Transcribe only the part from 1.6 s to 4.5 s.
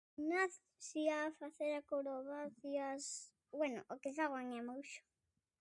acrobacias, bueno o que fago.